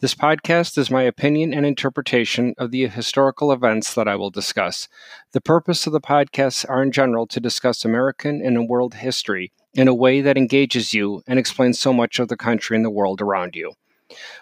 [0.00, 4.88] This podcast is my opinion and interpretation of the historical events that I will discuss.
[5.32, 9.88] The purpose of the podcasts are in general to discuss American and world history in
[9.88, 13.20] a way that engages you and explains so much of the country and the world
[13.20, 13.74] around you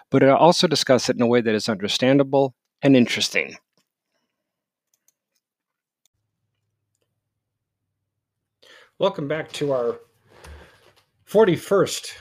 [0.09, 3.57] but I also discuss it in a way that is understandable and interesting.
[8.99, 9.99] Welcome back to our
[11.27, 12.13] 41st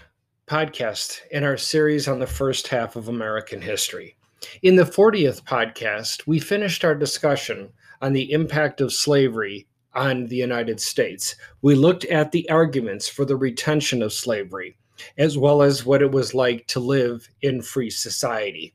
[0.52, 4.14] podcast in our series on the first half of American history.
[4.60, 7.70] In the 40th podcast, we finished our discussion
[8.02, 11.36] on the impact of slavery on the United States.
[11.62, 14.76] We looked at the arguments for the retention of slavery
[15.16, 18.74] as well as what it was like to live in free society.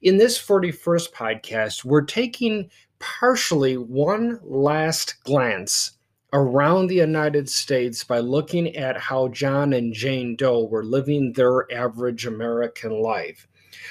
[0.00, 5.98] In this 41st podcast, we're taking partially one last glance
[6.32, 11.70] around the United States by looking at how John and Jane Doe were living their
[11.72, 13.48] average American life.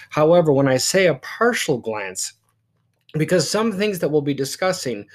[0.09, 2.33] However, when I say a partial glance,
[3.13, 5.05] because some things that we'll be discussing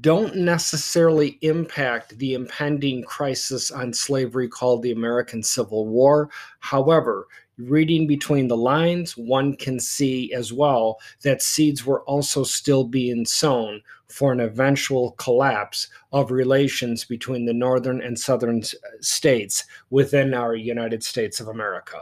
[0.00, 6.30] don't necessarily impact the impending crisis on slavery called the American Civil War.
[6.60, 7.26] However,
[7.68, 13.24] reading between the lines, one can see as well that seeds were also still being
[13.24, 20.34] sown for an eventual collapse of relations between the northern and southern uh, states within
[20.34, 21.98] our United States of America.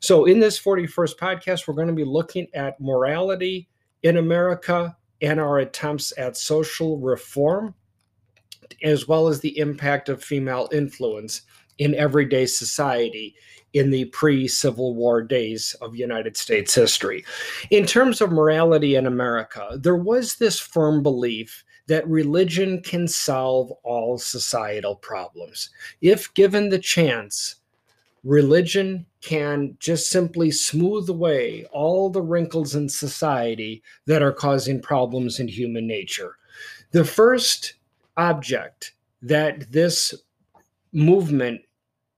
[0.00, 3.68] So, in this 41st podcast, we're going to be looking at morality
[4.02, 7.74] in America and our attempts at social reform,
[8.82, 11.42] as well as the impact of female influence
[11.80, 13.34] in everyday society
[13.72, 17.24] in the pre Civil War days of United States history.
[17.70, 23.72] In terms of morality in America, there was this firm belief that religion can solve
[23.82, 25.70] all societal problems.
[26.02, 27.56] If given the chance,
[28.22, 35.40] religion can just simply smooth away all the wrinkles in society that are causing problems
[35.40, 36.36] in human nature.
[36.92, 37.74] The first
[38.16, 38.92] object
[39.22, 40.14] that this
[40.92, 41.62] movement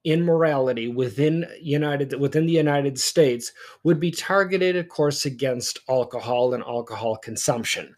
[0.05, 3.53] in morality within united within the united states
[3.85, 7.95] would be targeted of course against alcohol and alcohol consumption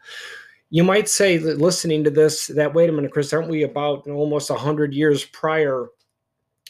[0.70, 4.06] you might say that listening to this that wait a minute chris aren't we about
[4.06, 5.88] almost 100 years prior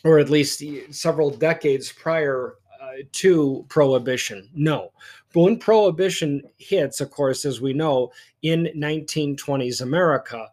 [0.04, 4.48] or at least several decades prior uh, to prohibition.
[4.54, 4.92] No.
[5.32, 8.12] When prohibition hits, of course, as we know,
[8.42, 10.46] in 1920s America,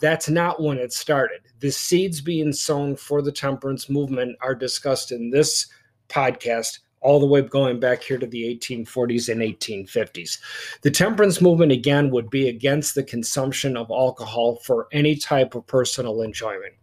[0.00, 1.40] that's not when it started.
[1.60, 5.66] The seeds being sown for the temperance movement are discussed in this
[6.08, 10.38] podcast all the way going back here to the 1840s and 1850s.
[10.82, 15.66] The temperance movement, again, would be against the consumption of alcohol for any type of
[15.66, 16.74] personal enjoyment.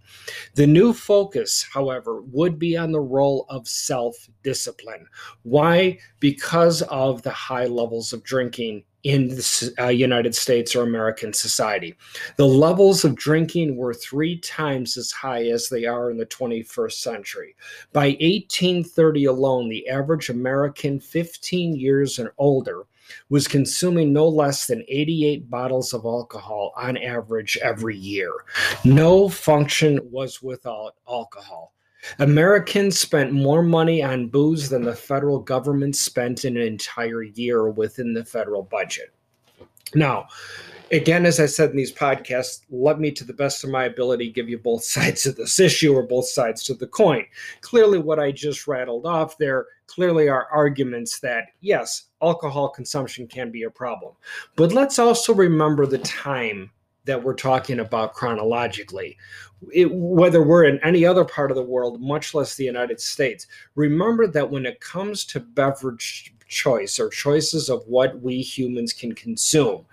[0.56, 5.06] The new focus, however, would be on the role of self discipline.
[5.44, 6.00] Why?
[6.20, 11.96] Because of the high levels of drinking in the uh, United States or American society.
[12.38, 16.94] The levels of drinking were three times as high as they are in the 21st
[16.94, 17.56] century.
[17.94, 22.88] By 1830 alone, the average American 15 years and older
[23.30, 28.32] was consuming no less than 88 bottles of alcohol on average every year.
[28.84, 31.75] No function was without alcohol.
[32.20, 37.70] Americans spent more money on booze than the federal government spent in an entire year
[37.70, 39.14] within the federal budget.
[39.94, 40.28] Now,
[40.92, 44.32] again, as I said in these podcasts, let me, to the best of my ability,
[44.32, 47.26] give you both sides of this issue or both sides to the coin.
[47.62, 53.52] Clearly, what I just rattled off there clearly are arguments that, yes, alcohol consumption can
[53.52, 54.14] be a problem.
[54.56, 56.72] But let's also remember the time
[57.06, 59.18] that we're talking about chronologically.
[59.74, 63.48] It, whether we're in any other part of the world, much less the United States,
[63.76, 69.14] remember that when it comes to beverage choice or choices of what we humans can
[69.16, 69.86] consume,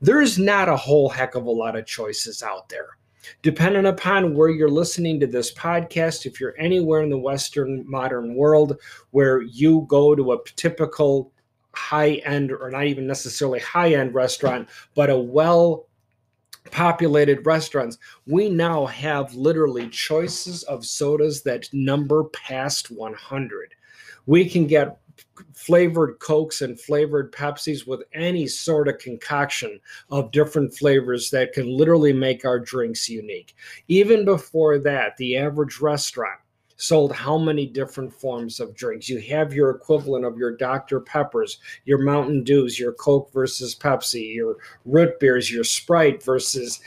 [0.00, 2.96] there's not a whole heck of a lot of choices out there.
[3.42, 8.34] Depending upon where you're listening to this podcast, if you're anywhere in the Western modern
[8.34, 8.78] world
[9.10, 11.32] where you go to a typical
[11.74, 15.86] high end or not even necessarily high end restaurant, but a well
[16.70, 23.74] populated restaurants, we now have literally choices of sodas that number past 100.
[24.26, 24.98] We can get
[25.54, 29.80] flavored Cokes and flavored Pepsis with any sort of concoction
[30.10, 33.54] of different flavors that can literally make our drinks unique.
[33.88, 36.40] Even before that, the average restaurant
[36.80, 39.08] sold how many different forms of drinks.
[39.08, 41.00] You have your equivalent of your Dr.
[41.00, 46.80] Peppers, your Mountain Dews, your Coke versus Pepsi, your root beers, your Sprite versus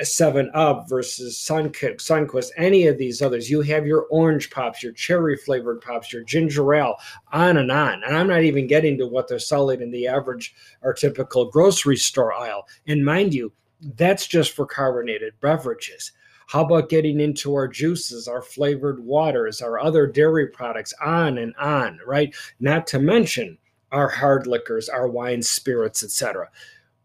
[0.00, 3.50] Seven Up versus Sunkick, Sunkist, any of these others.
[3.50, 6.96] You have your orange pops, your cherry flavored pops, your ginger ale,
[7.32, 8.02] on and on.
[8.04, 11.96] And I'm not even getting to what they're selling in the average or typical grocery
[11.96, 12.66] store aisle.
[12.86, 13.52] And mind you,
[13.96, 16.12] that's just for carbonated beverages.
[16.52, 21.54] How about getting into our juices, our flavored waters, our other dairy products, on and
[21.56, 22.34] on, right?
[22.60, 23.56] Not to mention
[23.90, 26.50] our hard liquors, our wine, spirits, etc.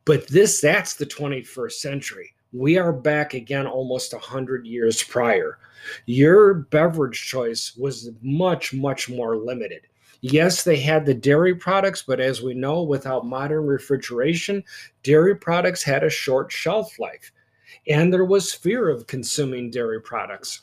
[0.03, 2.33] But this that's the 21st century.
[2.51, 5.59] We are back again almost 100 years prior.
[6.07, 9.87] Your beverage choice was much, much more limited.
[10.19, 14.61] Yes, they had the dairy products, but as we know, without modern refrigeration,
[15.03, 17.31] dairy products had a short shelf life.
[17.87, 20.61] And there was fear of consuming dairy products.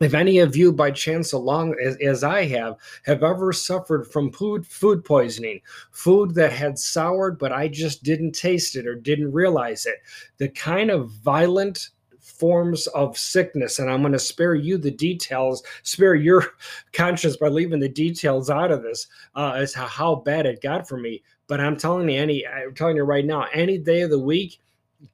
[0.00, 4.30] If any of you by chance along as, as, i have have ever suffered from
[4.30, 9.32] food food poisoning food that had soured but i just didn't taste it or didn't
[9.32, 9.96] realize it
[10.36, 11.90] the kind of violent
[12.20, 16.44] forms of sickness and i'm going to spare you the details spare your
[16.92, 20.86] conscience by leaving the details out of this uh, as to how bad it got
[20.86, 24.10] for me but i'm telling you any i'm telling you right now any day of
[24.10, 24.60] the week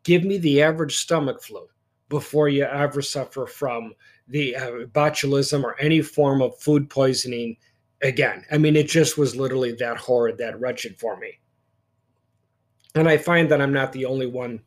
[0.03, 1.69] give me the average stomach flu
[2.09, 3.95] before you ever suffer from
[4.29, 7.57] the uh, botulism or any form of food poisoning
[8.03, 8.45] again.
[8.51, 11.39] I mean, it just was literally that horrid, that wretched for me.
[12.95, 14.61] And I find that I'm not the only one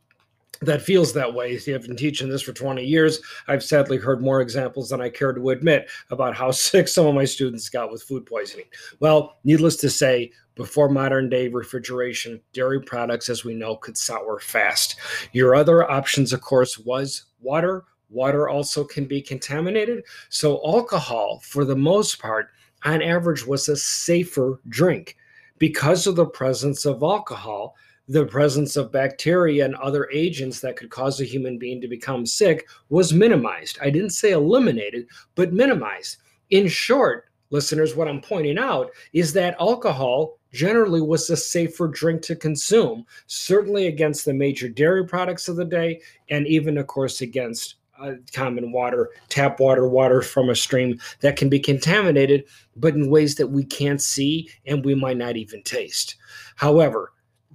[0.62, 1.56] that feels that way.
[1.56, 3.20] I've been teaching this for 20 years.
[3.48, 7.16] I've sadly heard more examples than I care to admit about how sick some of
[7.16, 8.66] my students got with food poisoning.
[9.00, 14.40] Well, needless to say, before modern day refrigeration, dairy products, as we know, could sour
[14.40, 14.96] fast.
[15.32, 20.04] Your other options, of course, was water Water also can be contaminated.
[20.30, 22.50] So, alcohol, for the most part,
[22.84, 25.18] on average, was a safer drink
[25.58, 27.76] because of the presence of alcohol,
[28.08, 32.26] the presence of bacteria and other agents that could cause a human being to become
[32.26, 33.78] sick was minimized.
[33.82, 36.18] I didn't say eliminated, but minimized.
[36.50, 42.22] In short, listeners, what I'm pointing out is that alcohol generally was a safer drink
[42.24, 47.20] to consume, certainly against the major dairy products of the day, and even, of course,
[47.20, 52.46] against uh, common water, tap water, water from a stream that can be contaminated,
[52.76, 56.16] but in ways that we can't see and we might not even taste.
[56.56, 57.12] However,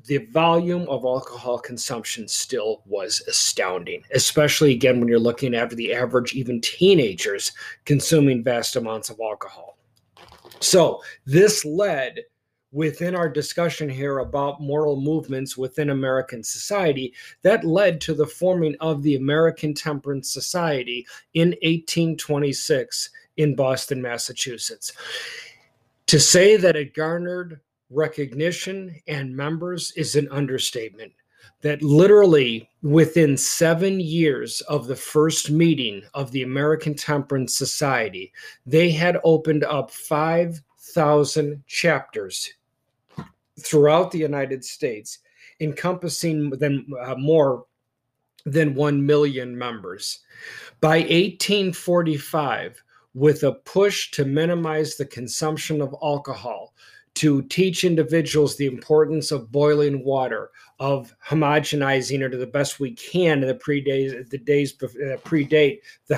[0.07, 5.95] the volume of alcohol consumption still was astounding, especially again when you're looking at the
[5.95, 7.53] average, even teenagers
[7.85, 9.79] consuming vast amounts of alcohol.
[10.61, 12.21] So, this led
[12.73, 17.13] within our discussion here about moral movements within American society
[17.43, 24.93] that led to the forming of the American Temperance Society in 1826 in Boston, Massachusetts.
[26.07, 27.61] To say that it garnered
[27.93, 31.13] recognition and members is an understatement.
[31.61, 38.33] That literally within seven years of the first meeting of the American Temperance Society,
[38.67, 42.53] they had opened up 5,000 chapters
[43.61, 45.19] throughout the United States,
[45.61, 47.67] encompassing than uh, more
[48.45, 50.21] than 1 million members.
[50.81, 52.83] By 1845,
[53.15, 56.72] with a push to minimize the consumption of alcohol,
[57.15, 62.93] to teach individuals the importance of boiling water, of homogenizing it to the best we
[62.93, 64.87] can in the pre days, the days uh,
[65.19, 66.15] predate the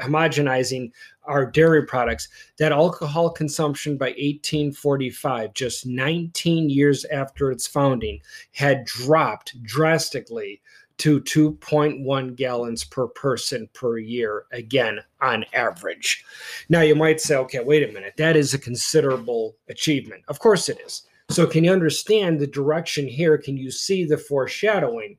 [0.00, 0.90] homogenizing
[1.24, 2.28] our dairy products.
[2.58, 8.20] That alcohol consumption by 1845, just 19 years after its founding,
[8.52, 10.62] had dropped drastically
[11.04, 16.24] to 2.1 gallons per person per year, again, on average.
[16.70, 20.24] Now, you might say, okay, wait a minute, that is a considerable achievement.
[20.28, 21.02] Of course it is.
[21.28, 23.36] So, can you understand the direction here?
[23.36, 25.18] Can you see the foreshadowing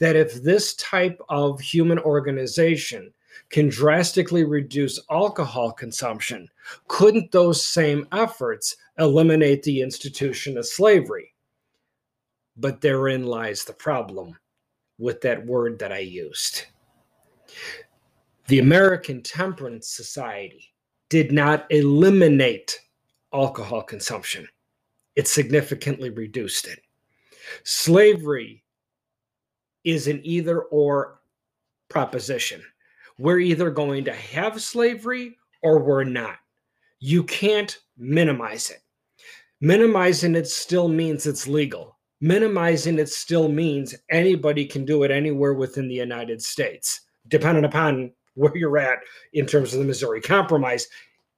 [0.00, 3.10] that if this type of human organization
[3.48, 6.46] can drastically reduce alcohol consumption,
[6.88, 11.32] couldn't those same efforts eliminate the institution of slavery?
[12.54, 14.36] But therein lies the problem
[14.98, 16.64] with that word that I used.
[18.48, 20.72] The American Temperance Society
[21.08, 22.80] did not eliminate
[23.32, 24.46] alcohol consumption,
[25.16, 26.80] it significantly reduced it.
[27.64, 28.62] Slavery
[29.84, 31.20] is an either or
[31.88, 32.62] proposition.
[33.18, 36.38] We're either going to have slavery or we're not.
[36.98, 38.80] You can't minimize it.
[39.60, 41.91] Minimizing it still means it's legal.
[42.22, 48.12] Minimizing it still means anybody can do it anywhere within the United States, depending upon
[48.34, 49.00] where you're at
[49.32, 50.86] in terms of the Missouri Compromise.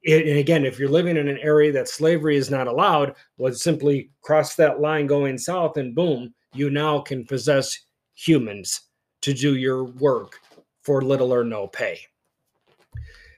[0.02, 3.54] It, and again, if you're living in an area that slavery is not allowed, well,
[3.54, 7.78] simply cross that line going south, and boom, you now can possess
[8.12, 8.82] humans
[9.22, 10.38] to do your work
[10.82, 11.98] for little or no pay.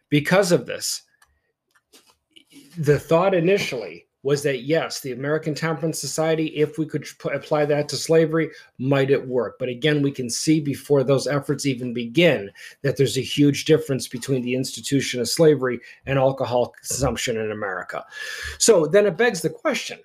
[0.09, 1.03] Because of this,
[2.77, 7.65] the thought initially was that yes, the American Temperance Society, if we could p- apply
[7.65, 9.55] that to slavery, might it work?
[9.57, 12.51] But again, we can see before those efforts even begin
[12.83, 18.05] that there's a huge difference between the institution of slavery and alcohol consumption in America.
[18.59, 20.01] So then it begs the question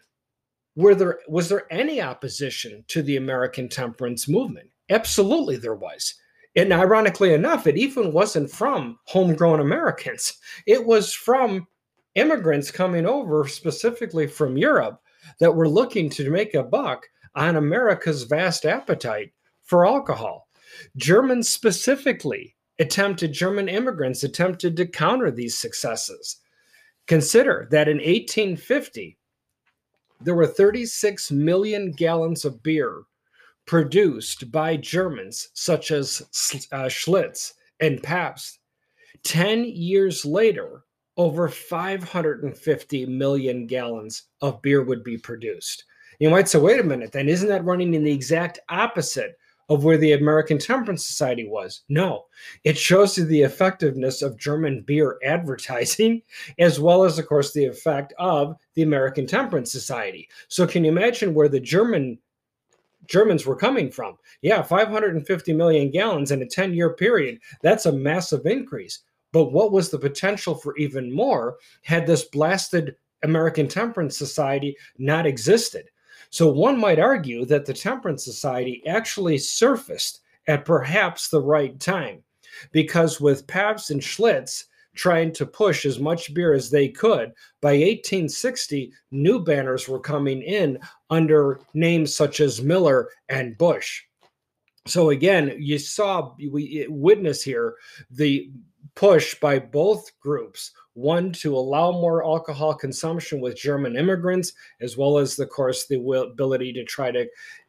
[0.75, 4.70] were there was there any opposition to the American temperance movement?
[4.92, 6.13] Absolutely there was.
[6.56, 10.38] And ironically enough, it even wasn't from homegrown Americans.
[10.68, 11.66] It was from
[12.15, 15.01] immigrants coming over specifically from Europe
[15.39, 19.32] that were looking to make a buck on America's vast appetite
[19.63, 20.48] for alcohol.
[20.98, 26.38] Germans specifically attempted, German immigrants attempted to counter these successes.
[27.08, 29.18] Consider that in 1850,
[30.20, 33.03] there were 36 million gallons of beer
[33.65, 36.22] produced by Germans, such as
[36.72, 38.60] uh, Schlitz and Pabst.
[39.24, 40.84] 10 years later,
[41.22, 45.84] over 550 million gallons of beer would be produced.
[46.18, 49.38] You might say, wait a minute, then isn't that running in the exact opposite
[49.70, 51.84] of where the American Temperance Society was?
[51.90, 52.25] No,
[52.63, 56.24] it shows you the effectiveness of German beer advertising,
[56.58, 60.28] as well as, of course, the effect of the American Temperance Society.
[60.48, 62.18] So, can you imagine where the German
[63.06, 64.18] Germans were coming from?
[64.42, 67.38] Yeah, 550 million gallons in a 10 year period.
[67.62, 69.01] That's a massive increase.
[69.31, 75.25] But what was the potential for even more had this blasted American Temperance Society not
[75.25, 75.89] existed?
[76.29, 82.23] So one might argue that the Temperance Society actually surfaced at perhaps the right time,
[82.71, 87.71] because with Pabst and Schlitz trying to push as much beer as they could, by
[87.71, 90.77] 1860, new banners were coming in
[91.09, 94.01] under names such as Miller and Busch.
[94.88, 97.75] So again, you saw we witness here
[98.09, 98.51] the
[98.95, 100.71] push by both groups.
[100.93, 105.95] One to allow more alcohol consumption with german immigrants as well as of course the
[105.95, 107.25] ability to try to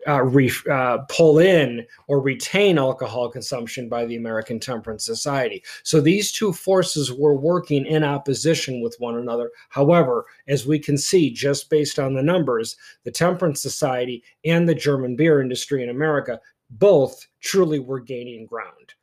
[0.09, 5.63] uh, re, uh, pull in or retain alcohol consumption by the american temperance society.
[5.85, 9.53] So these two forces were working in opposition with one another.
[9.69, 14.75] However as we can see just based on the numbers the temperance society and the
[14.75, 18.95] german beer industry in america both truly were gaining ground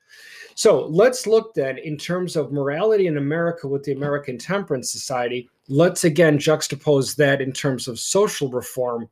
[0.59, 5.49] so let's look then in terms of morality in America with the American Temperance Society.
[5.69, 9.07] Let's again juxtapose that in terms of social reform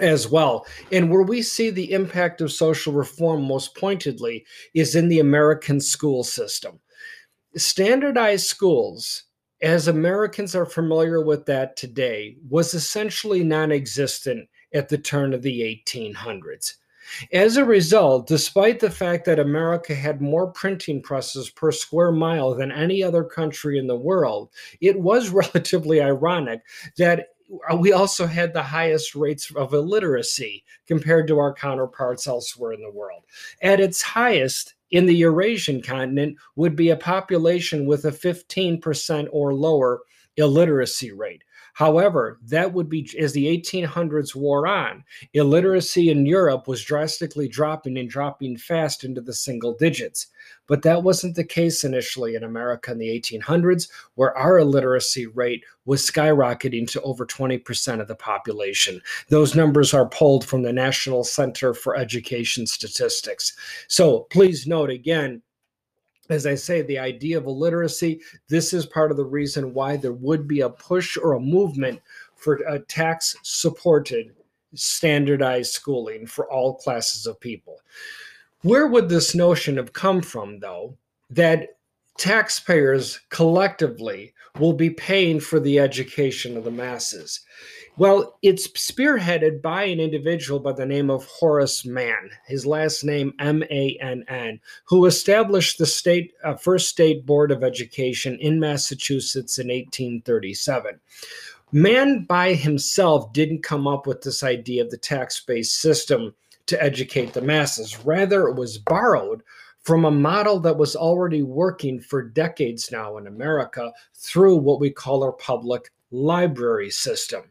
[0.00, 0.66] as well.
[0.90, 5.80] And where we see the impact of social reform most pointedly is in the American
[5.80, 6.80] school system.
[7.54, 9.26] Standardized schools,
[9.62, 15.42] as Americans are familiar with that today, was essentially non existent at the turn of
[15.42, 16.74] the 1800s.
[17.32, 22.54] As a result, despite the fact that America had more printing presses per square mile
[22.54, 24.50] than any other country in the world,
[24.80, 26.60] it was relatively ironic
[26.96, 27.28] that
[27.78, 32.90] we also had the highest rates of illiteracy compared to our counterparts elsewhere in the
[32.90, 33.24] world.
[33.62, 39.54] At its highest, in the Eurasian continent, would be a population with a 15% or
[39.54, 40.02] lower
[40.36, 41.42] illiteracy rate.
[41.78, 47.96] However, that would be as the 1800s wore on, illiteracy in Europe was drastically dropping
[47.98, 50.26] and dropping fast into the single digits.
[50.66, 55.62] But that wasn't the case initially in America in the 1800s, where our illiteracy rate
[55.84, 59.00] was skyrocketing to over 20% of the population.
[59.28, 63.56] Those numbers are pulled from the National Center for Education Statistics.
[63.86, 65.42] So please note again,
[66.28, 70.12] as I say, the idea of illiteracy, this is part of the reason why there
[70.12, 72.00] would be a push or a movement
[72.36, 74.34] for a tax supported
[74.74, 77.80] standardized schooling for all classes of people.
[78.62, 80.96] Where would this notion have come from, though,
[81.30, 81.78] that
[82.18, 87.40] taxpayers collectively will be paying for the education of the masses?
[87.98, 93.34] Well, it's spearheaded by an individual by the name of Horace Mann, his last name
[93.40, 98.60] M A N N, who established the state uh, first state board of education in
[98.60, 101.00] Massachusetts in 1837.
[101.72, 106.36] Mann by himself didn't come up with this idea of the tax-based system
[106.66, 108.04] to educate the masses.
[108.04, 109.42] Rather, it was borrowed
[109.80, 114.88] from a model that was already working for decades now in America through what we
[114.88, 117.42] call our public library system.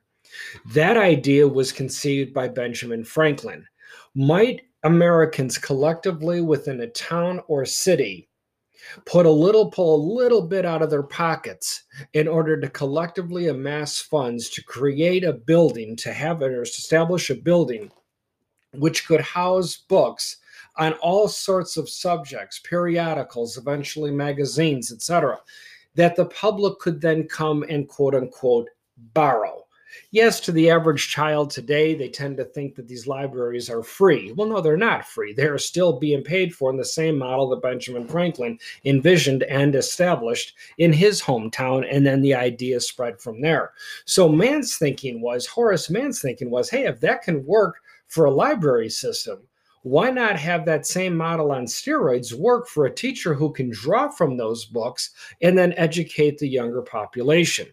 [0.73, 3.65] That idea was conceived by Benjamin Franklin.
[4.15, 8.29] Might Americans collectively within a town or city
[9.05, 13.47] put a little, pull a little bit out of their pockets in order to collectively
[13.47, 17.91] amass funds to create a building, to have or establish a building
[18.73, 20.37] which could house books
[20.77, 25.39] on all sorts of subjects, periodicals, eventually magazines, etc.,
[25.95, 28.69] that the public could then come and quote unquote
[29.13, 29.56] borrow.
[30.11, 34.31] Yes, to the average child today, they tend to think that these libraries are free.
[34.33, 35.33] Well, no, they're not free.
[35.33, 40.55] They're still being paid for in the same model that Benjamin Franklin envisioned and established
[40.77, 43.73] in his hometown, and then the idea spread from there.
[44.05, 47.77] So, Mann's thinking was, Horace Mann's thinking was, hey, if that can work
[48.07, 49.39] for a library system,
[49.83, 54.09] why not have that same model on steroids work for a teacher who can draw
[54.09, 57.67] from those books and then educate the younger population?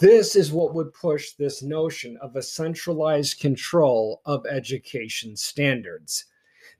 [0.00, 6.24] This is what would push this notion of a centralized control of education standards.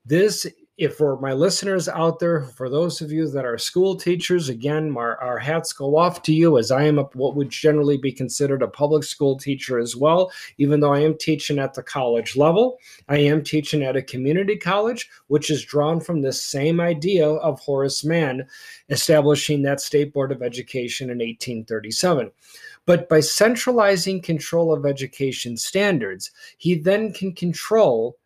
[0.06, 0.46] This,
[0.78, 4.96] if for my listeners out there, for those of you that are school teachers, again,
[4.96, 8.10] our, our hats go off to you as I am a, what would generally be
[8.10, 10.32] considered a public school teacher as well.
[10.56, 12.78] Even though I am teaching at the college level,
[13.10, 17.60] I am teaching at a community college, which is drawn from this same idea of
[17.60, 18.46] Horace Mann
[18.88, 22.30] establishing that State Board of Education in 1837.
[22.86, 28.18] But by centralizing control of education standards, he then can control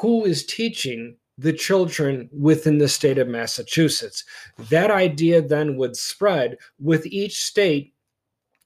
[0.00, 4.24] who is teaching the children within the state of Massachusetts.
[4.70, 7.94] That idea then would spread with each state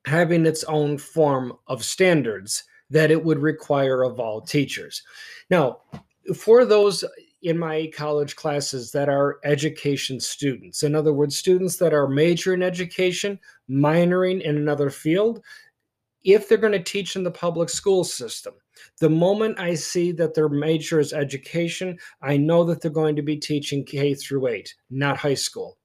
[0.05, 5.03] having its own form of standards that it would require of all teachers.
[5.51, 5.79] Now,
[6.35, 7.05] for those
[7.43, 10.83] in my college classes that are education students.
[10.83, 13.39] In other words, students that are major in education,
[13.71, 15.43] minoring in another field,
[16.25, 18.55] if they're going to teach in the public school system.
[19.01, 23.23] The moment I see that their major is education, I know that they're going to
[23.23, 25.79] be teaching K through 8, not high school.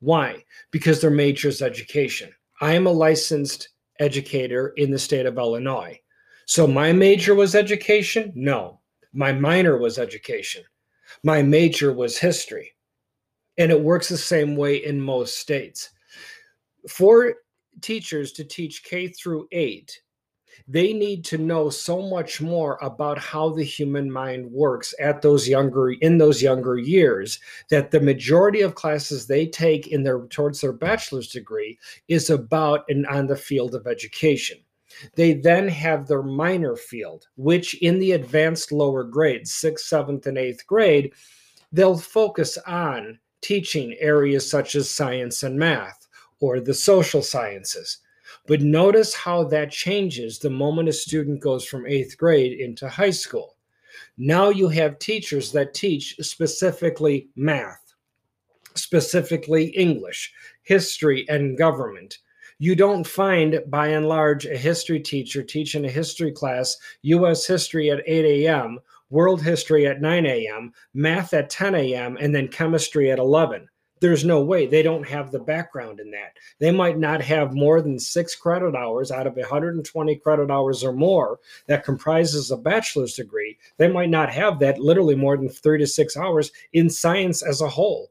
[0.00, 0.44] Why?
[0.70, 2.30] Because their major is education.
[2.60, 5.98] I am a licensed educator in the state of Illinois.
[6.46, 8.32] So my major was education?
[8.34, 8.80] No.
[9.12, 10.62] My minor was education.
[11.22, 12.72] My major was history.
[13.56, 15.90] And it works the same way in most states.
[16.88, 17.34] For
[17.80, 20.00] teachers to teach K through 8,
[20.68, 25.48] they need to know so much more about how the human mind works at those
[25.48, 30.60] younger in those younger years that the majority of classes they take in their towards
[30.60, 34.58] their bachelor's degree is about and on the field of education.
[35.16, 40.38] They then have their minor field, which in the advanced lower grades, sixth, seventh, and
[40.38, 41.12] eighth grade,
[41.72, 46.03] they'll focus on teaching areas such as science and math
[46.40, 47.98] or the social sciences.
[48.46, 53.10] But notice how that changes the moment a student goes from eighth grade into high
[53.10, 53.56] school.
[54.16, 57.94] Now you have teachers that teach specifically math,
[58.74, 62.18] specifically English, history, and government
[62.58, 67.46] you don't find, by and large, a history teacher teaching a history class, U.S.
[67.46, 68.78] history at 8 a.m.,
[69.10, 73.68] world history at 9 a.m., math at 10 a.m., and then chemistry at 11.
[74.04, 76.36] There's no way they don't have the background in that.
[76.58, 80.92] They might not have more than six credit hours out of 120 credit hours or
[80.92, 81.38] more
[81.68, 83.56] that comprises a bachelor's degree.
[83.78, 87.62] They might not have that literally more than three to six hours in science as
[87.62, 88.10] a whole.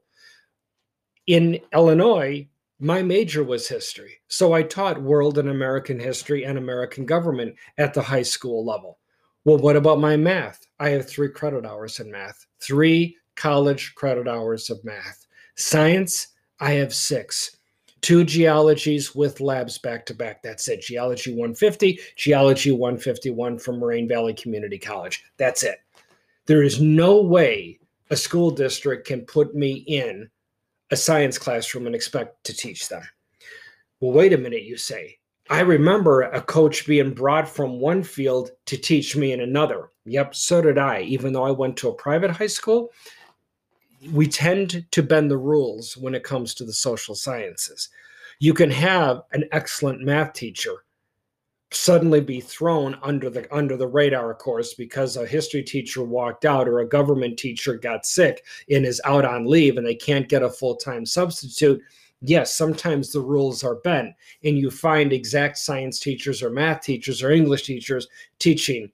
[1.28, 2.48] In Illinois,
[2.80, 4.14] my major was history.
[4.26, 8.98] So I taught world and American history and American government at the high school level.
[9.44, 10.66] Well, what about my math?
[10.80, 15.23] I have three credit hours in math, three college credit hours of math.
[15.56, 16.28] Science,
[16.60, 17.56] I have six.
[18.00, 20.42] Two geologies with labs back to back.
[20.42, 20.82] That's it.
[20.82, 25.24] Geology 150, Geology 151 from Moraine Valley Community College.
[25.38, 25.78] That's it.
[26.46, 27.78] There is no way
[28.10, 30.28] a school district can put me in
[30.90, 33.02] a science classroom and expect to teach them.
[34.00, 35.18] Well, wait a minute, you say.
[35.50, 39.90] I remember a coach being brought from one field to teach me in another.
[40.04, 41.02] Yep, so did I.
[41.02, 42.90] Even though I went to a private high school,
[44.12, 47.88] we tend to bend the rules when it comes to the social sciences.
[48.38, 50.84] You can have an excellent math teacher
[51.76, 56.44] suddenly be thrown under the under the radar of course because a history teacher walked
[56.44, 60.28] out or a government teacher got sick and is out on leave and they can't
[60.28, 61.80] get a full-time substitute
[62.20, 64.14] yes sometimes the rules are bent
[64.44, 68.06] and you find exact science teachers or math teachers or english teachers
[68.38, 68.90] teaching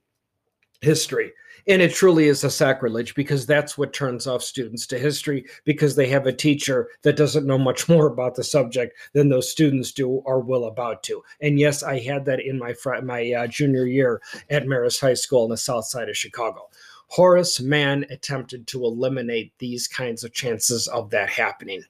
[0.81, 1.31] history
[1.67, 5.95] And it truly is a sacrilege because that's what turns off students to history because
[5.95, 9.91] they have a teacher that doesn't know much more about the subject than those students
[9.91, 11.21] do or will about to.
[11.41, 15.13] And yes, I had that in my fr- my uh, junior year at Marist High
[15.13, 16.69] School on the south side of Chicago.
[17.07, 21.83] Horace Mann attempted to eliminate these kinds of chances of that happening.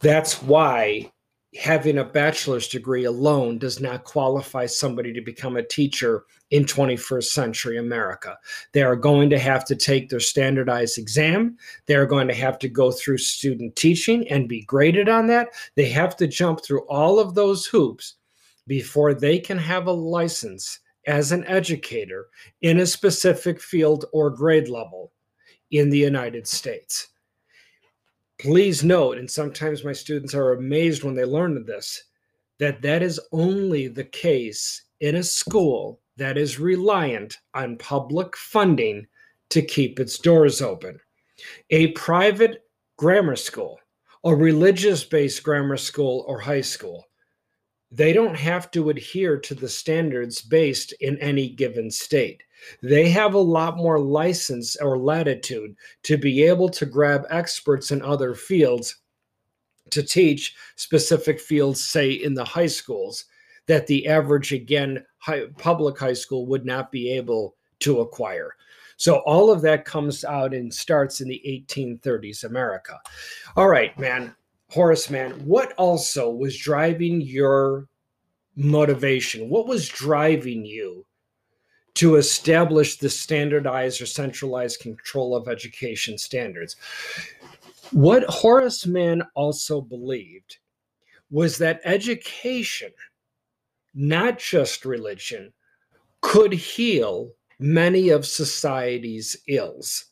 [0.00, 1.12] That's why
[1.56, 7.24] having a bachelor's degree alone does not qualify somebody to become a teacher in 21st
[7.24, 8.36] century America.
[8.72, 11.56] They are going to have to take their standardized exam.
[11.86, 15.48] They are going to have to go through student teaching and be graded on that.
[15.74, 18.16] They have to jump through all of those hoops
[18.66, 22.26] before they can have a license as an educator
[22.60, 25.12] in a specific field or grade level
[25.70, 27.08] in the United States.
[28.40, 32.04] Please note, and sometimes my students are amazed when they learn this,
[32.60, 39.06] that that is only the case in a school that is reliant on public funding
[39.50, 41.00] to keep its doors open.
[41.70, 42.62] A private
[42.96, 43.80] grammar school,
[44.24, 47.04] a religious based grammar school or high school,
[47.90, 52.42] they don't have to adhere to the standards based in any given state.
[52.82, 58.02] They have a lot more license or latitude to be able to grab experts in
[58.02, 58.96] other fields
[59.90, 63.24] to teach specific fields, say in the high schools,
[63.66, 68.54] that the average, again, high, public high school would not be able to acquire.
[68.96, 72.98] So all of that comes out and starts in the 1830s America.
[73.56, 74.34] All right, Mann.
[74.70, 77.88] Horace Mann, what also was driving your
[78.56, 79.48] motivation?
[79.48, 81.06] What was driving you
[81.98, 86.76] to establish the standardized or centralized control of education standards.
[87.90, 90.58] What Horace Mann also believed
[91.28, 92.92] was that education,
[93.94, 95.52] not just religion,
[96.20, 100.04] could heal many of society's ills.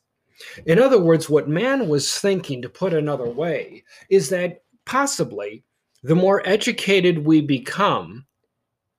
[0.66, 5.62] In other words, what Mann was thinking, to put another way, is that possibly
[6.02, 8.26] the more educated we become,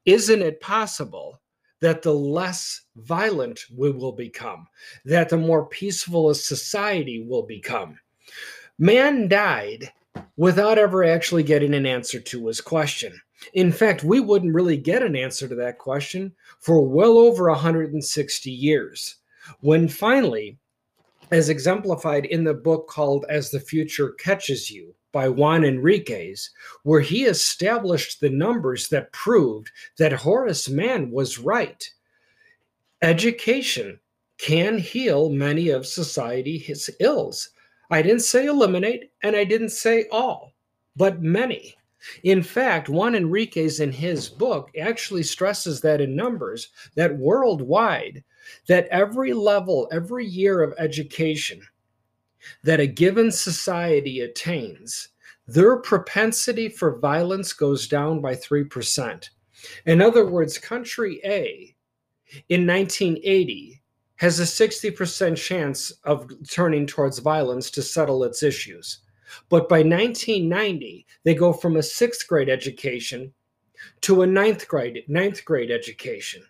[0.06, 1.42] isn't it possible
[1.80, 4.68] that the less violent we will become,
[5.06, 8.00] that the more peaceful a society will become.
[8.80, 9.92] Mann died
[10.36, 13.20] without ever actually getting an answer to his question.
[13.54, 18.52] In fact, we wouldn't really get an answer to that question for well over 160
[18.52, 19.16] years.
[19.62, 20.58] When finally,
[21.32, 26.50] as exemplified in the book called As the Future Catches You, by Juan Enriquez,
[26.84, 31.90] where he established the numbers that proved that Horace Mann was right.
[33.02, 34.00] Education
[34.38, 37.50] can heal many of society's ills.
[37.90, 40.54] I didn't say eliminate, and I didn't say all,
[40.96, 41.76] but many.
[42.24, 48.24] In fact, Juan Enriquez in his book actually stresses that in numbers that worldwide,
[48.68, 51.62] that every level, every year of education
[52.64, 55.10] that a given society attains,
[55.48, 59.30] their propensity for violence goes down by 3%.
[59.86, 61.76] In other words, country A
[62.50, 63.82] in 1980
[64.18, 69.00] has a 60% chance of turning towards violence to settle its issues.
[69.50, 73.34] But by 1990, they go from a sixth grade education
[74.02, 76.44] to a ninth grade, ninth grade education.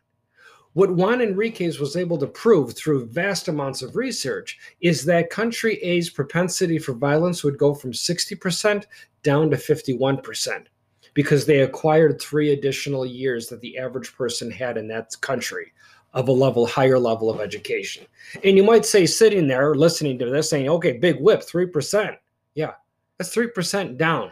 [0.77, 5.81] What Juan Enriquez was able to prove through vast amounts of research is that country
[5.81, 8.85] A's propensity for violence would go from 60%
[9.23, 10.67] down to 51%
[11.15, 15.73] because they acquired three additional years that the average person had in that country
[16.13, 18.05] of a level higher level of education.
[18.43, 22.19] And you might say sitting there listening to this saying, "Okay, big whip, 3%."
[22.53, 22.73] Yeah.
[23.17, 24.31] That's 3% down.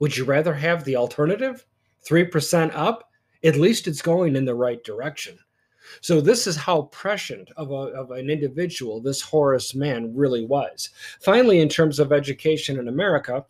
[0.00, 1.64] Would you rather have the alternative?
[2.04, 3.12] 3% up?
[3.44, 5.38] At least it's going in the right direction.
[6.00, 10.90] So this is how prescient of, a, of an individual this Horace Mann really was.
[11.20, 13.44] Finally, in terms of education in America,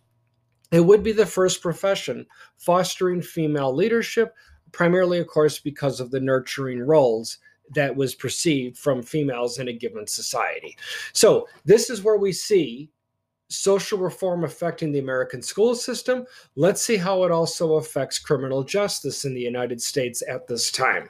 [0.72, 4.34] it would be the first profession fostering female leadership,
[4.72, 7.38] primarily, of course, because of the nurturing roles
[7.74, 10.76] that was perceived from females in a given society.
[11.12, 12.90] So this is where we see
[13.48, 16.26] social reform affecting the American school system.
[16.56, 21.08] Let's see how it also affects criminal justice in the United States at this time.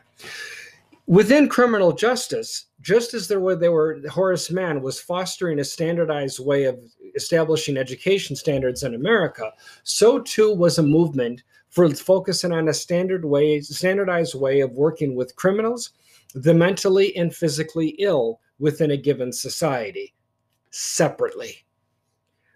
[1.07, 6.39] Within criminal justice, just as there were, there were Horace Mann was fostering a standardized
[6.39, 6.81] way of
[7.15, 13.25] establishing education standards in America, so too was a movement for focusing on a standard
[13.25, 15.91] way, standardized way of working with criminals,
[16.35, 20.15] the mentally and physically ill within a given society,
[20.71, 21.67] separately.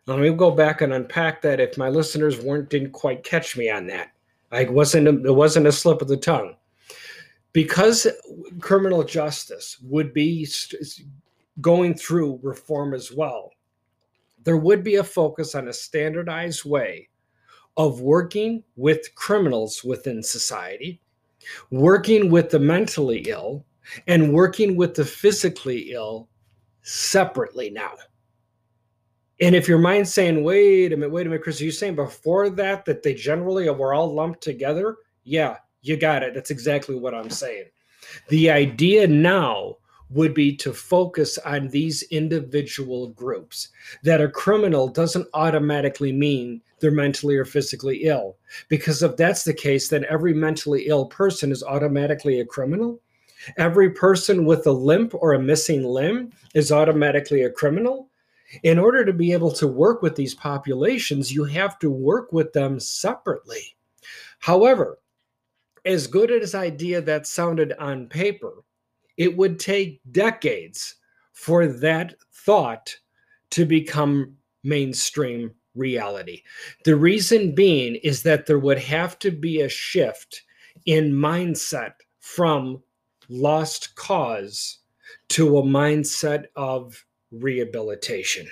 [0.06, 3.68] Let me go back and unpack that if my listeners weren't didn't quite catch me
[3.68, 4.12] on that.
[4.50, 6.54] I wasn't it wasn't a slip of the tongue
[7.52, 8.06] because
[8.61, 10.46] criminal justice would be
[11.61, 13.50] going through reform as well,
[14.44, 17.08] there would be a focus on a standardized way
[17.76, 21.00] of working with criminals within society,
[21.70, 23.64] working with the mentally ill,
[24.06, 26.28] and working with the physically ill
[26.82, 27.92] separately now.
[29.40, 31.94] And if your mind's saying, wait a minute, wait a minute, Chris, are you saying
[31.94, 34.96] before that that they generally were all lumped together?
[35.22, 36.34] Yeah, you got it.
[36.34, 37.66] That's exactly what I'm saying.
[38.28, 39.76] The idea now
[40.10, 43.68] would be to focus on these individual groups.
[44.02, 48.36] That a criminal doesn't automatically mean they're mentally or physically ill.
[48.68, 53.00] Because if that's the case, then every mentally ill person is automatically a criminal.
[53.56, 58.08] Every person with a limp or a missing limb is automatically a criminal.
[58.62, 62.52] In order to be able to work with these populations, you have to work with
[62.52, 63.76] them separately.
[64.38, 64.98] However,
[65.84, 68.64] as good as idea that sounded on paper,
[69.16, 70.96] it would take decades
[71.32, 72.96] for that thought
[73.50, 76.42] to become mainstream reality.
[76.84, 80.42] The reason being is that there would have to be a shift
[80.86, 82.82] in mindset from
[83.28, 84.78] lost cause
[85.30, 88.48] to a mindset of rehabilitation.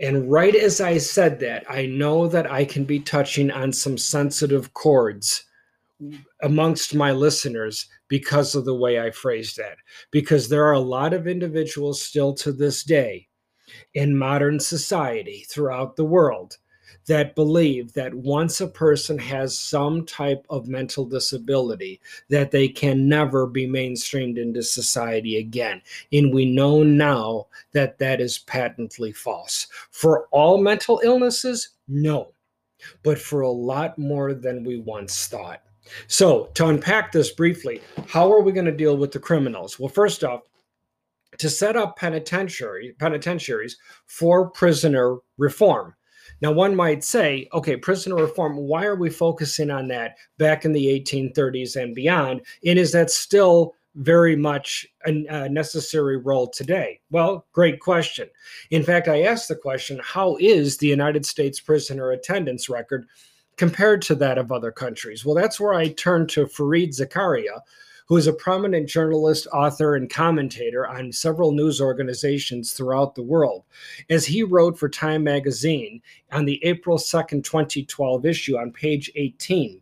[0.00, 3.96] And right as I said that, I know that I can be touching on some
[3.96, 5.44] sensitive chords
[6.42, 9.78] amongst my listeners because of the way I phrased that.
[10.10, 13.28] Because there are a lot of individuals still to this day
[13.94, 16.56] in modern society throughout the world
[17.06, 23.08] that believe that once a person has some type of mental disability that they can
[23.08, 25.80] never be mainstreamed into society again.
[26.12, 29.66] And we know now that that is patently false.
[29.90, 32.32] For all mental illnesses no.
[33.02, 35.62] But for a lot more than we once thought
[36.06, 39.88] so to unpack this briefly how are we going to deal with the criminals well
[39.88, 40.42] first off
[41.38, 45.94] to set up penitentiary penitentiaries for prisoner reform
[46.40, 50.72] now, one might say, okay, prisoner reform, why are we focusing on that back in
[50.72, 52.42] the 1830s and beyond?
[52.64, 57.00] And is that still very much a, necessary role today?
[57.10, 58.28] Well, great question.
[58.70, 63.06] In fact, I asked the question how is the United States prisoner attendance record
[63.58, 65.24] compared to that of other countries?
[65.24, 67.60] Well, that's where I turn to Fareed Zakaria
[68.08, 73.64] who is a prominent journalist, author, and commentator on several news organizations throughout the world.
[74.08, 76.00] As he wrote for Time magazine
[76.32, 79.80] on the April 2nd, 2012 issue on page 18,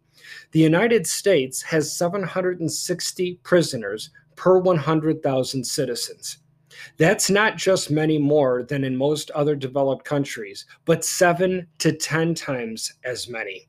[0.51, 6.39] the United States has 760 prisoners per 100,000 citizens.
[6.97, 12.35] That's not just many more than in most other developed countries, but seven to 10
[12.35, 13.69] times as many.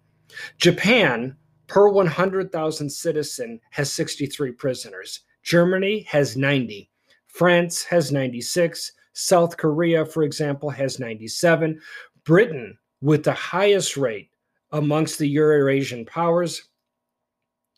[0.58, 1.36] Japan,
[1.68, 5.22] per 100,000 citizen has 63 prisoners.
[5.44, 6.90] Germany has 90.
[7.28, 8.94] France has 96.
[9.14, 11.80] South Korea, for example, has 97.
[12.24, 14.30] Britain, with the highest rate
[14.72, 16.70] amongst the Eurasian powers,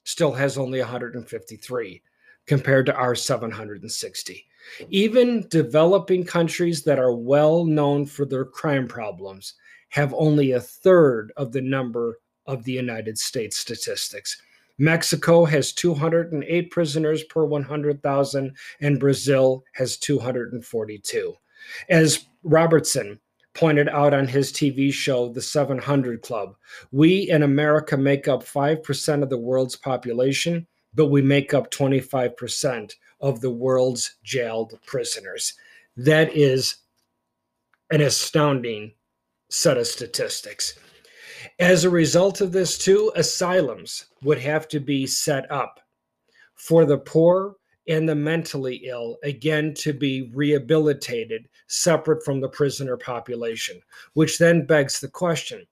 [0.04, 2.02] still has only 153
[2.48, 4.49] compared to our 760.
[4.90, 9.56] Even developing countries that are well known for their crime problems
[9.90, 14.42] have only a third of the number of the United States statistics.
[14.78, 21.36] Mexico has 208 prisoners per 100,000, and Brazil has 242.
[21.90, 23.20] As Robertson
[23.54, 26.56] pointed out on his TV show, The 700 Club,
[26.92, 32.94] we in America make up 5% of the world's population, but we make up 25%
[33.20, 35.54] of the world's jailed prisoners.
[35.98, 36.76] That is
[37.92, 38.94] an astounding
[39.50, 40.78] set of statistics.
[41.60, 45.80] As a result of this, too, asylums would have to be set up
[46.56, 47.56] for the poor
[47.88, 53.80] and the mentally ill, again, to be rehabilitated separate from the prisoner population,
[54.14, 55.66] which then begs the question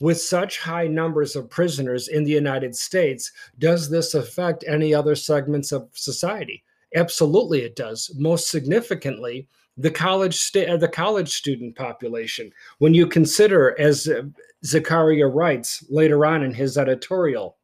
[0.00, 5.14] with such high numbers of prisoners in the United States, does this affect any other
[5.14, 6.64] segments of society?
[6.94, 8.10] Absolutely, it does.
[8.16, 12.50] Most significantly, the college st- uh, the college student population.
[12.78, 14.22] When you consider, as uh,
[14.64, 17.56] Zakaria writes later on in his editorial,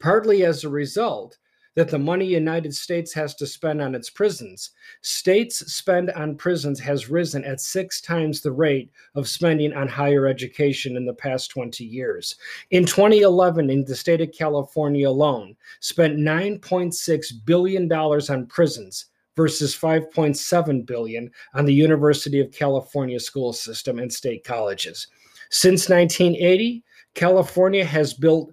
[0.00, 1.36] partly as a result
[1.74, 6.78] that the money United States has to spend on its prisons, states spend on prisons
[6.80, 11.50] has risen at six times the rate of spending on higher education in the past
[11.50, 12.36] 20 years.
[12.70, 19.74] In 2011, in the state of California alone, spent 9.6 billion dollars on prisons versus
[19.74, 25.06] 5.7 billion on the University of California school system and state colleges.
[25.50, 28.52] Since 1980, California has built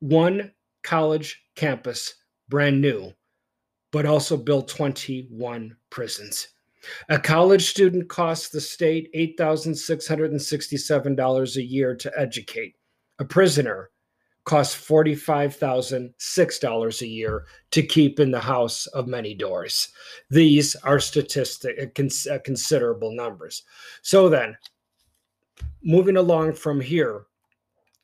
[0.00, 2.14] one college campus
[2.48, 3.12] brand new
[3.94, 6.48] but also built 21 prisons.
[7.10, 12.74] A college student costs the state $8,667 a year to educate.
[13.20, 13.90] A prisoner
[14.42, 19.90] costs $45,006 a year to keep in the house of many doors.
[20.28, 23.62] These are statistic considerable numbers.
[24.02, 24.56] So then,
[25.84, 27.26] moving along from here,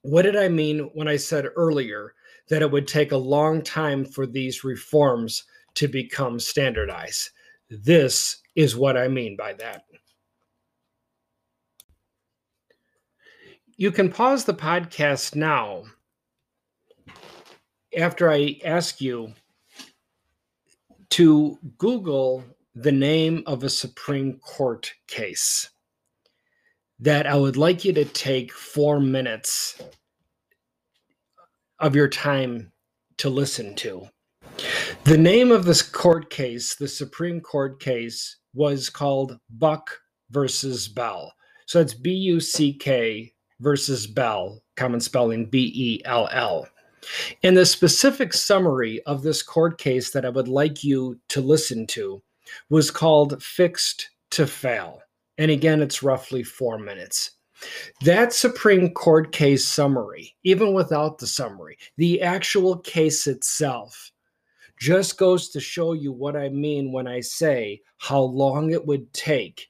[0.03, 2.15] what did I mean when I said earlier
[2.51, 7.31] that it would take a long time for these reforms to become standardized?
[7.71, 9.85] This is what I mean by that.
[13.77, 15.85] You can pause the podcast now
[17.97, 19.33] after I ask you
[21.11, 25.71] to Google the name of a Supreme Court case
[26.99, 29.81] that I would like you to take four minutes
[31.81, 32.71] of your time
[33.19, 34.07] to listen to.
[35.05, 39.91] The name of this court case, the Supreme Court case, was called Buck
[40.31, 41.33] versus Bell.
[41.67, 46.67] So it's B U C K versus Bell, common spelling B E L L.
[47.43, 51.87] And the specific summary of this court case that I would like you to listen
[51.89, 52.23] to
[52.69, 55.01] was called Fixed to Fail.
[55.39, 57.31] And again, it's roughly four minutes.
[58.03, 64.13] That Supreme Court case summary, even without the summary, the actual case itself,
[64.79, 69.13] just goes to show you what I mean when I say how long it would
[69.13, 69.69] take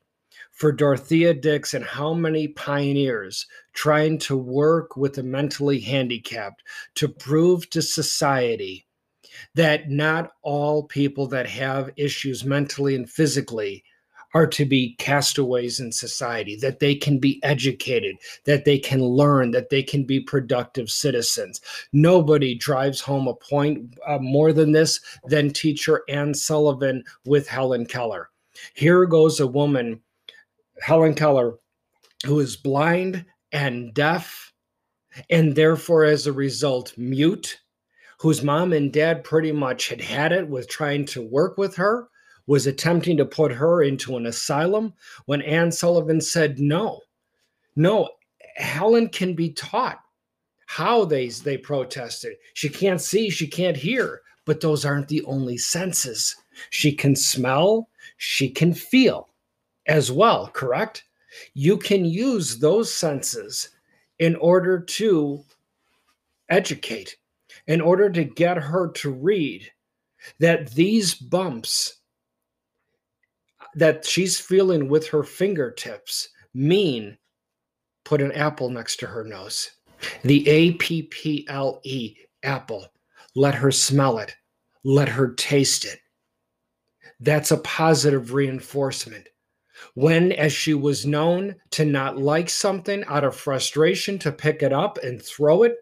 [0.53, 6.63] for Dorothea Dix and how many pioneers trying to work with the mentally handicapped
[6.97, 8.87] to prove to society
[9.55, 13.83] that not all people that have issues mentally and physically
[14.35, 19.51] are to be castaways in society, that they can be educated, that they can learn,
[19.51, 21.61] that they can be productive citizens.
[21.93, 27.87] Nobody drives home a point uh, more than this than teacher Anne Sullivan with Helen
[27.87, 28.31] Keller.
[28.75, 30.01] Here goes a woman
[30.81, 31.55] Helen Keller,
[32.25, 34.53] who is blind and deaf,
[35.29, 37.61] and therefore, as a result, mute,
[38.19, 42.09] whose mom and dad pretty much had had it with trying to work with her,
[42.51, 44.93] was attempting to put her into an asylum
[45.27, 46.99] when Anne Sullivan said, No,
[47.77, 48.09] no,
[48.57, 50.01] Helen can be taught
[50.67, 52.33] how they, they protested.
[52.55, 56.35] She can't see, she can't hear, but those aren't the only senses.
[56.71, 59.29] She can smell, she can feel
[59.87, 61.05] as well, correct?
[61.55, 63.69] You can use those senses
[64.19, 65.45] in order to
[66.49, 67.17] educate,
[67.69, 69.71] in order to get her to read
[70.41, 72.00] that these bumps
[73.75, 77.17] that she's feeling with her fingertips mean
[78.05, 79.71] put an apple next to her nose.
[80.23, 82.87] The A P P L E, apple.
[83.35, 84.35] Let her smell it,
[84.83, 86.01] let her taste it.
[87.21, 89.29] That's a positive reinforcement
[89.95, 94.73] when, as she was known to not like something out of frustration to pick it
[94.73, 95.77] up and throw it,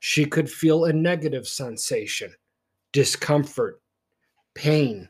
[0.00, 2.32] she could feel a negative sensation,
[2.92, 3.80] discomfort,
[4.54, 5.08] pain.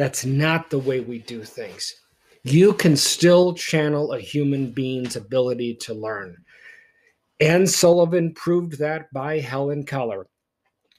[0.00, 1.94] That's not the way we do things.
[2.42, 6.38] You can still channel a human being's ability to learn.
[7.38, 10.26] Anne Sullivan proved that by Helen Keller,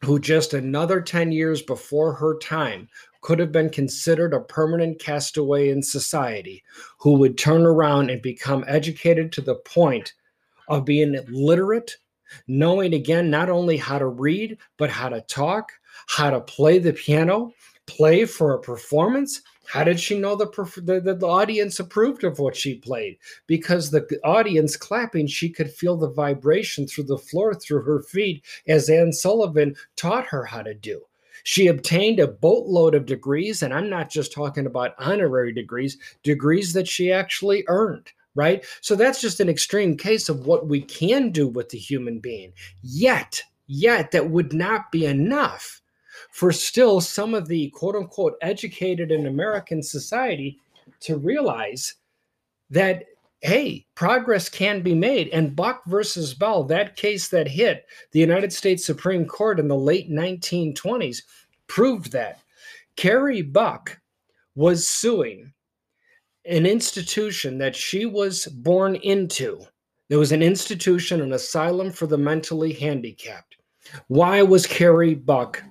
[0.06, 2.88] who just another 10 years before her time
[3.22, 6.64] could have been considered a permanent castaway in society
[7.00, 10.14] who would turn around and become educated to the point
[10.68, 11.98] of being literate,
[12.48, 15.72] knowing again not only how to read, but how to talk,
[16.08, 17.52] how to play the piano,
[17.92, 19.42] play for a performance.
[19.68, 20.48] How did she know the,
[20.84, 23.18] the, the audience approved of what she played?
[23.48, 28.44] Because the audience clapping, she could feel the vibration through the floor, through her feet,
[28.68, 31.02] as Anne Sullivan taught her how to do.
[31.44, 36.72] She obtained a boatload of degrees, and I'm not just talking about honorary degrees, degrees
[36.74, 38.64] that she actually earned, right?
[38.82, 42.54] So that's just an extreme case of what we can do with the human being.
[42.84, 45.81] Yet, yet, that would not be enough
[46.32, 50.60] for still some of the quote unquote educated in American society
[51.02, 51.96] to realize
[52.70, 53.06] that
[53.42, 55.28] hey, progress can be made.
[55.30, 59.76] And Buck versus Bell, that case that hit the United States Supreme Court in the
[59.76, 61.24] late 1920s,
[61.68, 62.40] proved that.
[62.96, 64.00] Carrie Buck
[64.54, 65.52] was suing
[66.46, 69.66] an institution that she was born into.
[70.10, 73.56] There was an institution, an asylum for the mentally handicapped.
[74.08, 75.64] Why was Carrie Buck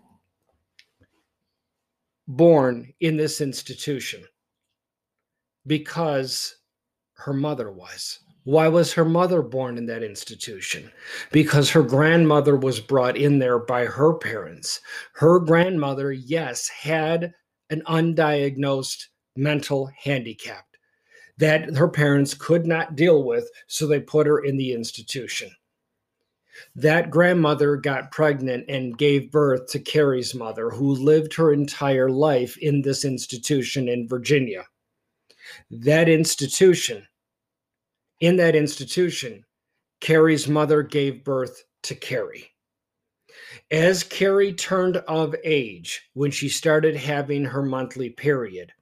[2.36, 4.22] born in this institution?
[5.66, 6.56] Because
[7.14, 8.18] her mother was.
[8.44, 10.90] Why was her mother born in that institution?
[11.30, 14.80] Because her grandmother was brought in there by her parents.
[15.14, 17.34] Her grandmother, yes, had
[17.68, 19.04] an undiagnosed
[19.36, 20.64] mental handicap
[21.36, 25.50] that her parents could not deal with, so they put her in the institution.
[26.74, 32.56] That grandmother got pregnant and gave birth to Carrie's mother, who lived her entire life
[32.58, 34.64] in this institution in Virginia.
[35.70, 37.06] That institution,
[38.20, 39.44] in that institution,
[40.00, 42.50] Carrie's mother gave birth to Carrie.
[43.70, 48.72] As Carrie turned of age, when she started having her monthly period,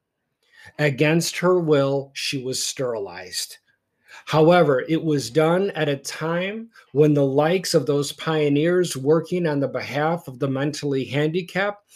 [0.79, 3.59] against her will, she was sterilized.
[4.29, 9.59] However, it was done at a time when the likes of those pioneers working on
[9.59, 11.91] the behalf of the mentally handicapped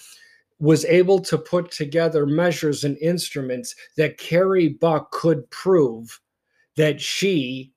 [0.59, 6.19] was able to put together measures and instruments that Carrie Buck could prove
[6.79, 7.71] that she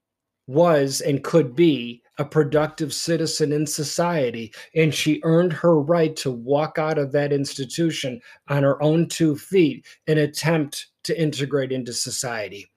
[0.47, 4.53] was and could be a productive citizen in society.
[4.73, 9.35] And she earned her right to walk out of that institution on her own two
[9.35, 12.69] feet and attempt to integrate into society.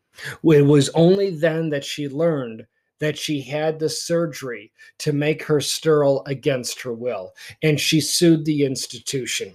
[0.43, 2.67] It was only then that she learned
[3.01, 8.45] that she had the surgery to make her sterile against her will, and she sued
[8.45, 9.55] the institution.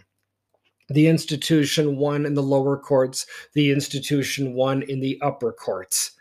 [0.89, 6.11] The institution won in the lower courts, the institution won in the upper courts.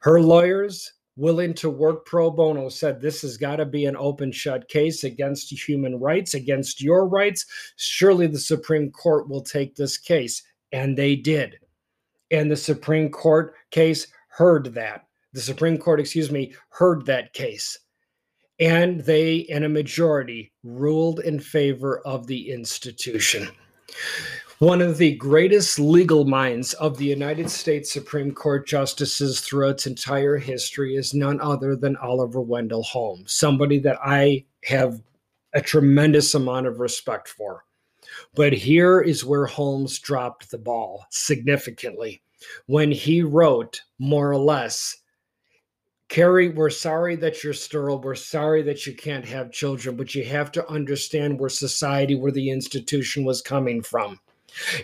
[0.00, 4.32] Her lawyers, willing to work pro bono, said this has got to be an open
[4.32, 7.46] shut case against human rights, against your rights.
[7.76, 10.42] Surely the Supreme Court will take this case.
[10.72, 11.58] And they did
[12.30, 15.06] and the Supreme Court case heard that.
[15.32, 17.78] The Supreme Court, excuse me, heard that case.
[18.58, 23.48] And they, in a majority, ruled in favor of the institution.
[24.58, 29.86] One of the greatest legal minds of the United States Supreme Court justices throughout its
[29.86, 35.02] entire history is none other than Oliver Wendell Holmes, somebody that I have
[35.52, 37.65] a tremendous amount of respect for.
[38.34, 42.22] But here is where Holmes dropped the ball significantly
[42.66, 44.96] when he wrote, more or less,
[46.08, 48.00] Carrie, we're sorry that you're sterile.
[48.00, 52.30] We're sorry that you can't have children, but you have to understand where society, where
[52.30, 54.20] the institution was coming from.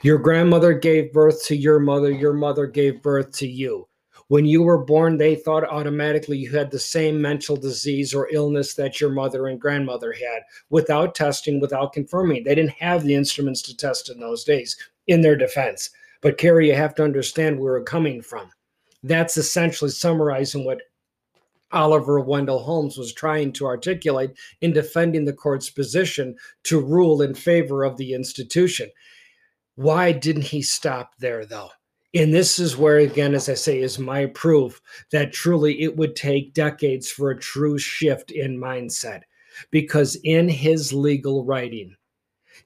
[0.03, 3.87] Your grandmother gave birth to your mother, your mother gave birth to you.
[4.33, 8.73] When you were born, they thought automatically you had the same mental disease or illness
[8.73, 12.43] that your mother and grandmother had without testing, without confirming.
[12.43, 14.75] They didn't have the instruments to test in those days,
[15.07, 15.91] in their defense.
[16.23, 18.51] But Carrie, you have to understand where we're coming from.
[19.03, 20.81] That's essentially summarizing what
[21.71, 24.31] Oliver Wendell Holmes was trying to articulate
[24.63, 28.89] in defending the court's position to rule in favor of the institution.
[29.75, 31.73] Why didn't he stop there, though?
[32.15, 34.81] And this is where, again, as I say, is my proof
[35.13, 39.23] that truly it would take decades for a true shift in mindset.
[39.71, 41.95] Because in his legal writing,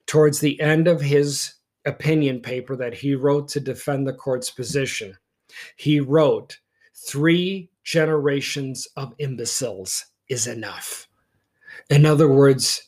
[0.05, 1.53] towards the end of his
[1.85, 5.17] opinion paper that he wrote to defend the court's position,
[5.75, 6.59] he wrote,
[6.93, 11.07] Three generations of imbeciles is enough.
[11.89, 12.83] In other words,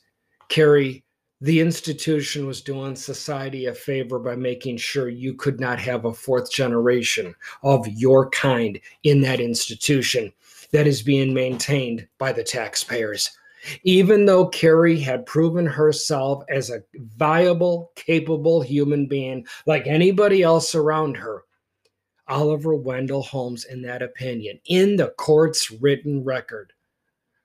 [0.49, 1.05] Carrie,
[1.41, 6.13] the institution was doing society a favor by making sure you could not have a
[6.13, 7.33] fourth generation
[7.63, 10.33] of your kind in that institution
[10.73, 13.31] that is being maintained by the taxpayers.
[13.83, 16.83] Even though Carrie had proven herself as a
[17.17, 21.43] viable, capable human being like anybody else around her,
[22.27, 26.73] Oliver Wendell Holmes, in that opinion, in the court's written record,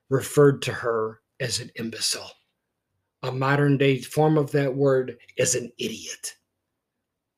[0.09, 2.31] referred to her as an imbecile
[3.25, 6.37] a modern day form of that word is an idiot.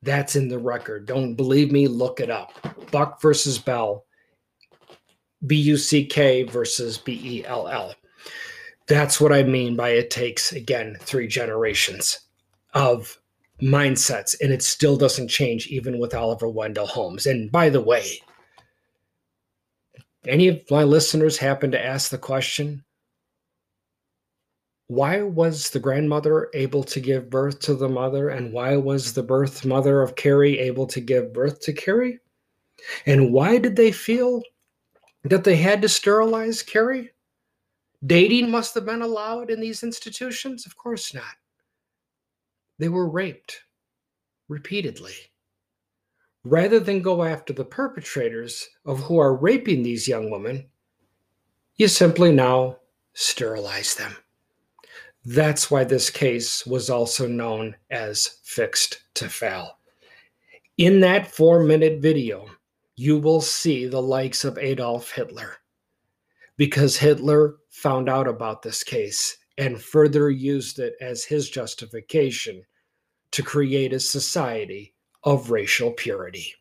[0.03, 1.05] That's in the record.
[1.05, 1.87] Don't believe me?
[1.87, 2.51] Look it up.
[2.91, 4.05] Buck versus Bell,
[5.45, 7.95] B U C K versus B E L L.
[8.87, 12.19] That's what I mean by it takes, again, three generations
[12.73, 13.17] of
[13.61, 17.25] mindsets, and it still doesn't change even with Oliver Wendell Holmes.
[17.25, 18.21] And by the way,
[20.27, 22.83] any of my listeners happen to ask the question
[24.87, 29.23] why was the grandmother able to give birth to the mother, and why was the
[29.23, 32.19] birth mother of Carrie able to give birth to Carrie?
[33.05, 34.41] And why did they feel
[35.23, 37.11] that they had to sterilize Carrie?
[38.05, 40.65] Dating must have been allowed in these institutions?
[40.65, 41.35] Of course not.
[42.79, 43.61] They were raped
[44.47, 45.15] repeatedly.
[46.45, 50.69] Rather than go after the perpetrators of who are raping these young women,
[51.75, 52.77] you simply now
[53.13, 54.15] sterilize them.
[55.29, 59.77] That's why this case was also known as fixed to fail.
[60.77, 62.45] In that four minute video,
[62.95, 65.57] you will see the likes of Adolf Hitler
[66.55, 72.63] because Hitler found out about this case and further used it as his justification
[73.31, 76.53] to create a society of racial purity.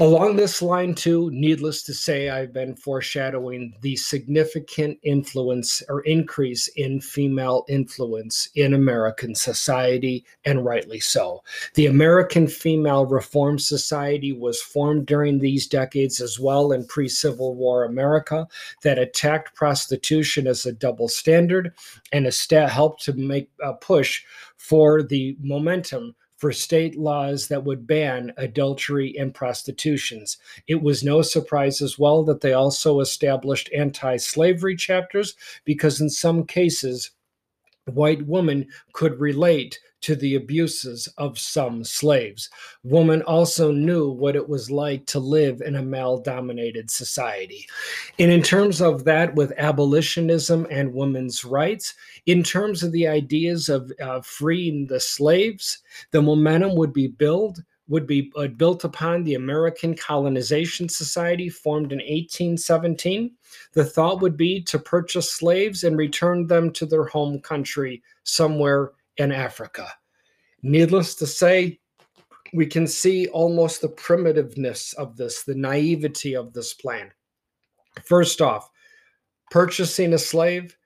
[0.00, 6.68] Along this line, too, needless to say, I've been foreshadowing the significant influence or increase
[6.76, 11.42] in female influence in American society, and rightly so.
[11.74, 17.56] The American Female Reform Society was formed during these decades as well in pre Civil
[17.56, 18.46] War America
[18.84, 21.74] that attacked prostitution as a double standard
[22.12, 24.22] and helped to make a push
[24.58, 30.38] for the momentum for state laws that would ban adultery and prostitutions.
[30.66, 35.34] It was no surprise as well that they also established anti slavery chapters
[35.64, 37.10] because, in some cases,
[37.90, 42.48] white woman could relate to the abuses of some slaves.
[42.84, 47.66] Woman also knew what it was like to live in a male dominated society.
[48.18, 51.94] And in terms of that, with abolitionism and women's rights,
[52.26, 55.78] in terms of the ideas of uh, freeing the slaves,
[56.12, 57.58] the momentum would be built
[57.88, 63.32] would be uh, built upon the American Colonization Society formed in 1817.
[63.72, 68.92] The thought would be to purchase slaves and return them to their home country somewhere
[69.16, 69.88] in Africa.
[70.62, 71.80] Needless to say,
[72.52, 77.10] we can see almost the primitiveness of this, the naivety of this plan.
[78.04, 78.70] First off,
[79.50, 80.76] purchasing a slave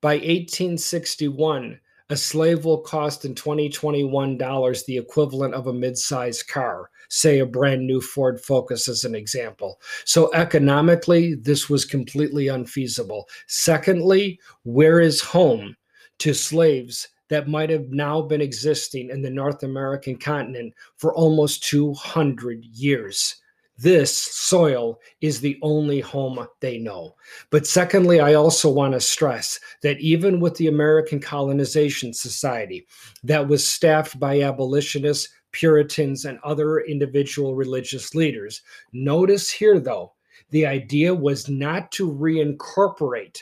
[0.00, 1.80] by 1861,
[2.10, 6.90] a slave will cost in 2021 dollars the equivalent of a mid-sized car.
[7.08, 9.80] Say a brand new ford focus as an example.
[10.04, 13.28] So economically this was completely unfeasible.
[13.46, 15.76] Secondly where is home
[16.18, 21.62] to slaves that might have now been existing in the North American continent for almost
[21.62, 23.36] 200 years.
[23.82, 27.16] This soil is the only home they know.
[27.48, 32.86] But secondly, I also want to stress that even with the American Colonization Society
[33.24, 38.60] that was staffed by abolitionists, Puritans, and other individual religious leaders,
[38.92, 40.12] notice here though,
[40.50, 43.38] the idea was not to reincorporate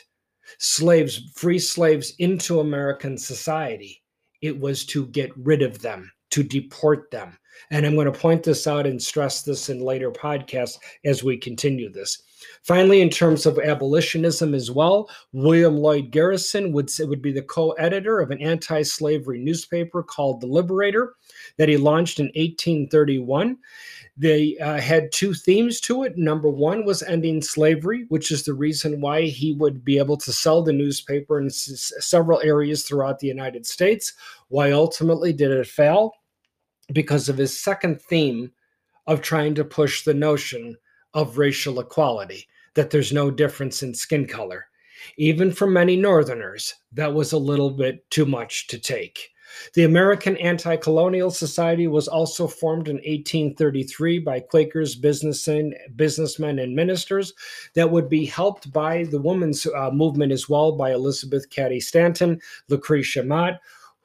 [0.57, 4.01] slaves, free slaves into American society.
[4.41, 7.37] It was to get rid of them, to deport them.
[7.71, 11.37] And I'm going to point this out and stress this in later podcasts as we
[11.37, 12.23] continue this.
[12.63, 17.71] Finally, in terms of abolitionism as well, William Lloyd Garrison would, would be the co
[17.71, 21.15] editor of an anti slavery newspaper called The Liberator
[21.57, 23.57] that he launched in 1831.
[24.17, 26.17] They uh, had two themes to it.
[26.17, 30.33] Number one was ending slavery, which is the reason why he would be able to
[30.33, 34.13] sell the newspaper in s- several areas throughout the United States.
[34.49, 36.13] Why ultimately did it fail?
[36.93, 38.51] Because of his second theme
[39.07, 40.77] of trying to push the notion
[41.13, 44.67] of racial equality, that there's no difference in skin color.
[45.17, 49.31] Even for many Northerners, that was a little bit too much to take.
[49.73, 56.75] The American Anti Colonial Society was also formed in 1833 by Quakers, businessmen, businessmen, and
[56.75, 57.33] ministers
[57.73, 62.39] that would be helped by the women's uh, movement as well by Elizabeth Cady Stanton,
[62.67, 63.59] Lucretia Mott,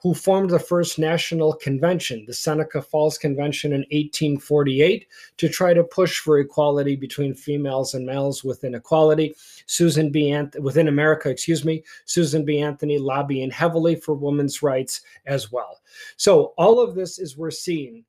[0.04, 5.82] who formed the first national convention, the Seneca Falls Convention in 1848, to try to
[5.82, 9.34] push for equality between females and males within equality.
[9.64, 10.28] Susan B.
[10.28, 12.60] Anth- within America, excuse me, Susan B.
[12.60, 15.80] Anthony lobbying heavily for women's rights as well.
[16.18, 18.04] So all of this is we're seeing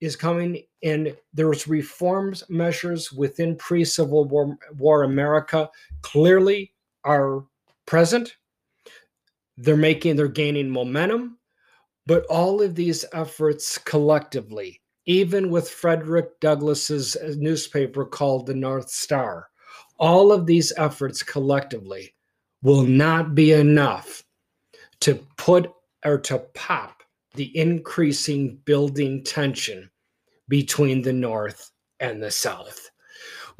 [0.00, 1.16] is coming in.
[1.34, 5.68] There's reforms measures within pre-Civil War, War America
[6.02, 7.42] clearly are
[7.86, 8.36] present.
[9.56, 11.38] They're making, they're gaining momentum
[12.06, 18.90] but all of these efforts collectively, even with Frederick Douglass's uh, newspaper called the North
[18.90, 19.48] Star,
[19.98, 22.14] all of these efforts collectively
[22.62, 24.24] will not be enough
[25.00, 25.70] to put
[26.04, 27.02] or to pop
[27.34, 29.90] the increasing building tension
[30.48, 31.70] between the North
[32.00, 32.89] and the South.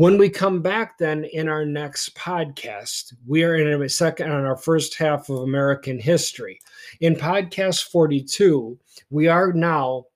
[0.00, 4.46] When we come back, then in our next podcast, we are in a second on
[4.46, 6.58] our first half of American history.
[7.02, 8.78] In podcast 42,
[9.10, 10.06] we are now,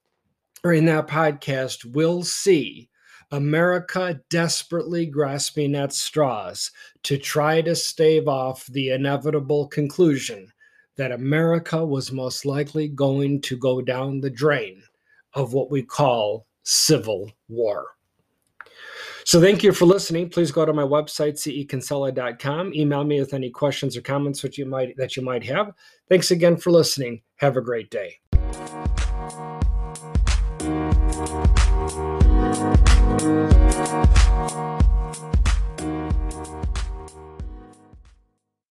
[0.65, 2.89] or in that podcast, we'll see
[3.31, 6.71] America desperately grasping at straws
[7.03, 10.51] to try to stave off the inevitable conclusion
[10.97, 14.83] that America was most likely going to go down the drain
[15.35, 17.94] of what we call civil war.
[19.27, 20.29] So thank you for listening.
[20.29, 22.75] Please go to my website, cekinsella.com.
[22.75, 25.73] Email me with any questions or comments that you might that you might have.
[26.09, 27.23] Thanks again for listening.
[27.37, 28.21] Have a great day.